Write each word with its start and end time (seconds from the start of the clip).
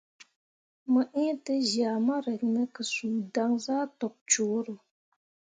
Mo 0.91 1.01
ĩĩ 1.23 1.31
tezyah 1.45 1.95
mo 2.05 2.15
rǝk 2.25 2.41
me 2.53 2.61
ke 2.73 2.83
suu 2.93 3.17
dan 3.33 3.51
zah 3.63 3.83
tok 3.99 4.15
cuuro. 4.31 4.75